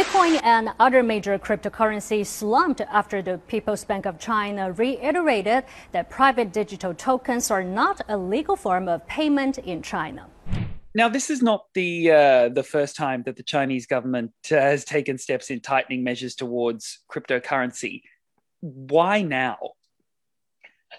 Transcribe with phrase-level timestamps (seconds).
[0.00, 6.54] Bitcoin and other major cryptocurrencies slumped after the People's Bank of China reiterated that private
[6.54, 10.26] digital tokens are not a legal form of payment in China.
[10.94, 14.86] Now, this is not the uh, the first time that the Chinese government uh, has
[14.86, 18.00] taken steps in tightening measures towards cryptocurrency.
[18.60, 19.58] Why now?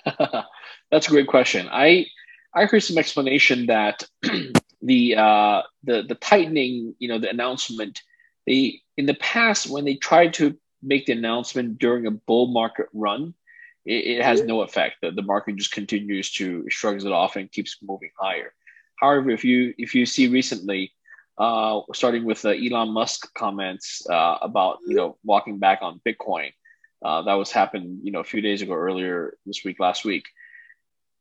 [0.91, 1.67] That's a great question.
[1.71, 2.05] I
[2.53, 4.07] I heard some explanation that
[4.83, 7.99] the uh, the the tightening, you know, the announcement
[8.47, 12.87] they in the past when they tried to make the announcement during a bull market
[12.93, 13.33] run,
[13.85, 14.95] it, it has no effect.
[15.01, 18.53] The, the market just continues to shrugs it off and keeps moving higher.
[18.99, 20.93] However, if you if you see recently,
[21.37, 26.53] uh, starting with uh, Elon Musk comments uh, about you know walking back on Bitcoin,
[27.03, 30.25] uh, that was happened you know a few days ago earlier this week last week.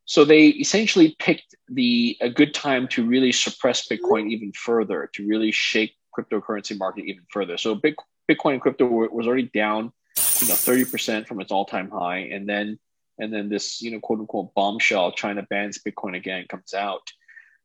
[0.05, 5.27] So they essentially picked the a good time to really suppress Bitcoin even further, to
[5.27, 7.57] really shake cryptocurrency market even further.
[7.59, 9.93] So Bitcoin and crypto was already down,
[10.41, 12.19] you know, 30% from its all-time high.
[12.19, 12.79] And then
[13.19, 17.13] and then this, you know, quote unquote bombshell, China bans Bitcoin again comes out.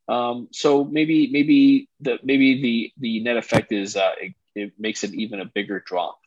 [0.07, 5.03] Um, so maybe maybe the maybe the the net effect is uh, it, it makes
[5.03, 6.19] it even a bigger drop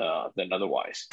[0.00, 1.08] uh, than otherwise.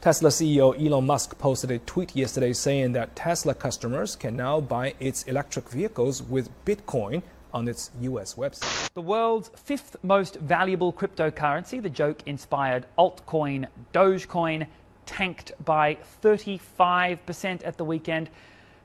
[0.00, 4.94] Tesla CEO Elon Musk posted a tweet yesterday saying that Tesla customers can now buy
[5.00, 8.92] its electric vehicles with Bitcoin on its US website.
[8.94, 14.66] The world's fifth most valuable cryptocurrency, the joke inspired altcoin Dogecoin,
[15.06, 18.28] tanked by 35% at the weekend,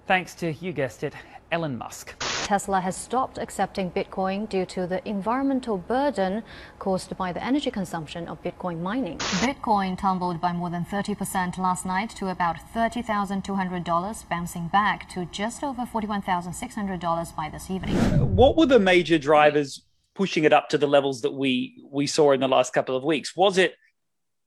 [0.07, 1.13] thanks to, you guessed it,
[1.51, 2.30] Elon Musk.
[2.51, 6.43] Tesla has stopped accepting Bitcoin due to the environmental burden
[6.79, 9.17] caused by the energy consumption of Bitcoin mining.
[9.39, 15.63] Bitcoin tumbled by more than 30% last night to about $30,200, bouncing back to just
[15.63, 17.95] over $41,600 by this evening.
[17.95, 22.05] Uh, what were the major drivers pushing it up to the levels that we we
[22.05, 23.33] saw in the last couple of weeks?
[23.33, 23.75] Was it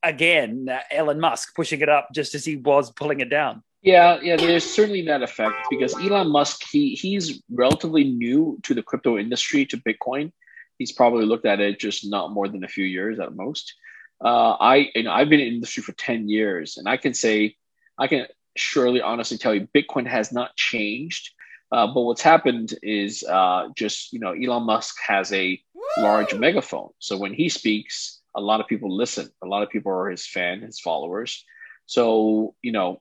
[0.03, 3.63] again uh, Elon Musk pushing it up just as he was pulling it down?
[3.85, 8.81] Yeah, yeah, there's certainly that effect because Elon Musk, he he's relatively new to the
[8.81, 10.31] crypto industry, to Bitcoin.
[10.79, 13.75] He's probably looked at it just not more than a few years at most.
[14.19, 17.13] Uh, I you know I've been in the industry for ten years, and I can
[17.13, 17.57] say,
[17.99, 18.25] I can
[18.55, 21.29] surely honestly tell you, Bitcoin has not changed.
[21.71, 25.61] Uh, but what's happened is uh, just you know Elon Musk has a
[25.99, 29.29] large megaphone, so when he speaks, a lot of people listen.
[29.43, 31.45] A lot of people are his fan, his followers.
[31.85, 32.99] So you know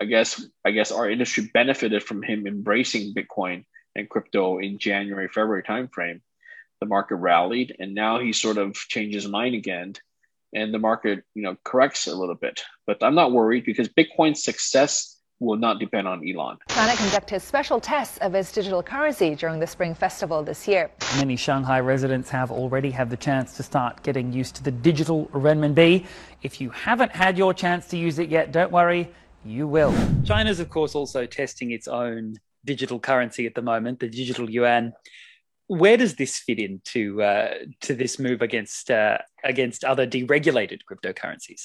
[0.00, 3.64] I guess I guess our industry benefited from him embracing Bitcoin
[3.96, 6.20] and crypto in January February timeframe.
[6.80, 9.94] The market rallied, and now he sort of changes his mind again,
[10.54, 12.62] and the market you know corrects a little bit.
[12.86, 16.58] But I'm not worried because Bitcoin's success will not depend on Elon.
[16.68, 20.90] China conducted special tests of its digital currency during the Spring Festival this year.
[21.16, 25.26] Many Shanghai residents have already had the chance to start getting used to the digital
[25.26, 26.06] renminbi.
[26.42, 29.12] If you haven't had your chance to use it yet, don't worry
[29.48, 29.94] you will.
[30.24, 34.92] China's, of course, also testing its own digital currency at the moment, the digital yuan.
[35.66, 41.64] Where does this fit into uh, to this move against uh, against other deregulated cryptocurrencies?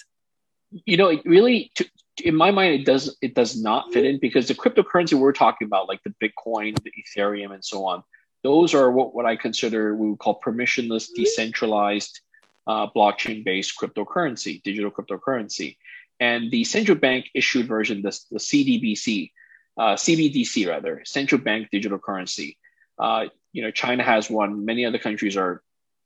[0.85, 1.85] You know, it really, to,
[2.23, 5.65] in my mind, it does it does not fit in because the cryptocurrency we're talking
[5.67, 8.03] about, like the Bitcoin, the Ethereum, and so on,
[8.43, 12.19] those are what, what I consider we would call permissionless, decentralized,
[12.67, 15.77] uh, blockchain-based cryptocurrency, digital cryptocurrency.
[16.19, 19.31] And the central bank issued version, the, the CDBC,
[19.77, 22.57] uh, CBDC rather, central bank digital currency.
[22.97, 24.65] Uh, you know, China has one.
[24.65, 25.61] Many other countries are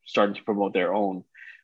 [0.05, 1.23] starting to promote their own.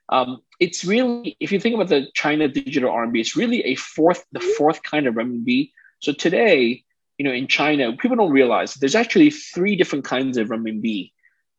[0.10, 4.26] Um, it's really, if you think about the China digital RMB, it's really a fourth,
[4.32, 5.72] the fourth kind of RMB.
[6.00, 6.84] So today,
[7.18, 11.12] you know, in China, people don't realize there's actually three different kinds of RMB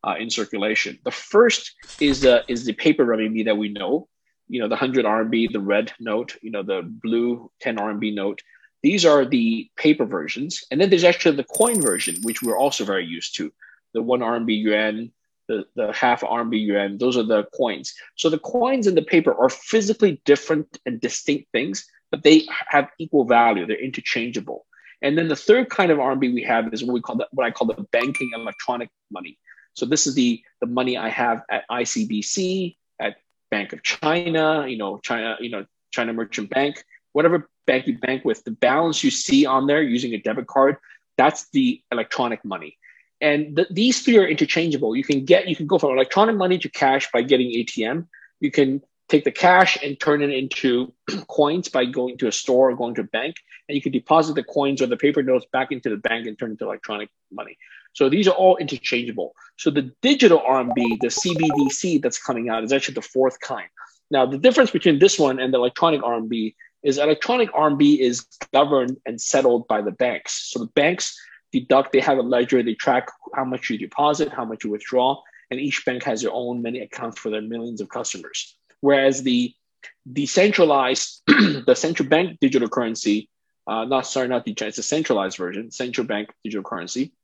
[0.06, 0.98] uh, in circulation.
[1.04, 4.08] The first is the is the paper renminbi that we know,
[4.48, 8.42] you know, the 100 RMB, the red note, you know, the blue 10 RMB note.
[8.82, 10.64] These are the paper versions.
[10.70, 13.52] And then there's actually the coin version, which we're also very used to.
[13.94, 15.12] The one RMB yuan,
[15.48, 17.94] the, the half RMB yuan, those are the coins.
[18.16, 22.88] So the coins and the paper are physically different and distinct things, but they have
[22.98, 23.66] equal value.
[23.66, 24.66] They're interchangeable.
[25.00, 27.46] And then the third kind of RMB we have is what we call the, what
[27.46, 29.38] I call the banking electronic money.
[29.74, 32.76] So this is the, the money I have at ICBC,
[33.50, 38.24] Bank of China, you know, China, you know, China Merchant Bank, whatever bank you bank
[38.24, 40.76] with, the balance you see on there using a debit card,
[41.16, 42.76] that's the electronic money.
[43.20, 44.96] And the, these three are interchangeable.
[44.96, 48.06] You can get, you can go from electronic money to cash by getting ATM.
[48.40, 48.82] You can
[49.14, 50.92] take the cash and turn it into
[51.28, 53.36] coins by going to a store or going to a bank.
[53.68, 56.38] And you can deposit the coins or the paper notes back into the bank and
[56.38, 57.56] turn into electronic money.
[57.92, 59.34] So these are all interchangeable.
[59.56, 63.68] So the digital RMB, the CBDC that's coming out, is actually the fourth kind.
[64.10, 68.96] Now, the difference between this one and the electronic RMB is electronic RMB is governed
[69.06, 70.50] and settled by the banks.
[70.50, 71.16] So the banks
[71.52, 75.22] deduct, they have a ledger, they track how much you deposit, how much you withdraw,
[75.50, 78.56] and each bank has their own many accounts for their millions of customers.
[78.84, 79.54] Whereas the
[80.12, 83.30] decentralized, the central bank digital currency,
[83.66, 87.14] uh, not sorry, not the it's a centralized version, central bank digital currency,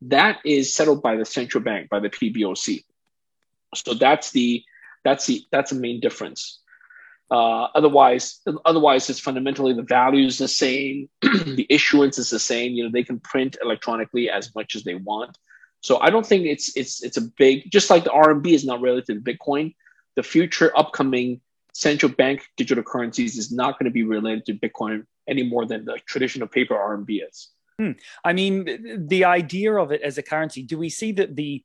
[0.00, 2.84] that is settled by the central bank, by the PBOC.
[3.74, 4.64] So that's the
[5.04, 6.60] that's the that's the main difference.
[7.30, 12.72] Uh, otherwise, otherwise, it's fundamentally the value is the same, the issuance is the same.
[12.72, 15.36] You know, they can print electronically as much as they want.
[15.82, 17.70] So I don't think it's it's it's a big.
[17.70, 19.74] Just like the RMB is not related to Bitcoin,
[20.20, 21.40] the future upcoming
[21.72, 25.86] central bank digital currencies is not going to be related to Bitcoin any more than
[25.86, 27.48] the traditional paper RMB is.
[27.78, 27.92] Hmm.
[28.22, 30.62] I mean, the idea of it as a currency.
[30.62, 31.64] Do we see that the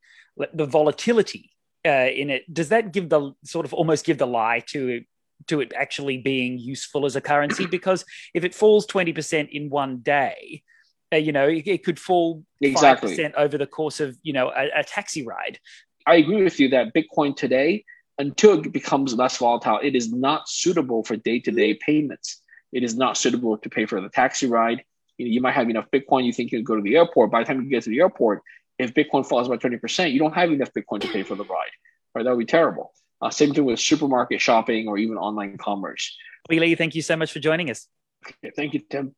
[0.54, 1.52] the volatility
[1.86, 5.04] uh, in it does that give the sort of almost give the lie to
[5.48, 10.00] to it actually being useful as a currency because if it falls 20% in one
[10.00, 10.63] day
[11.13, 14.50] uh, you know it, it, could fall exactly 5% over the course of you know
[14.50, 15.60] a, a taxi ride
[16.07, 17.86] i agree with you that bitcoin today
[18.18, 22.42] until it becomes less volatile it is not suitable for day-to-day payments
[22.72, 24.84] it is not suitable to pay for the taxi ride
[25.18, 27.32] you, know, you might have enough bitcoin you think you can go to the airport
[27.32, 28.42] by the time you get to the airport
[28.80, 31.72] if bitcoin falls by 20% you don't have enough bitcoin to pay for the ride
[32.14, 32.92] right that would be terrible
[33.22, 36.16] uh, same thing with supermarket shopping or even online commerce.
[36.50, 37.88] Lee, thank you so much for joining us.
[38.28, 39.16] Okay, thank you, Tim.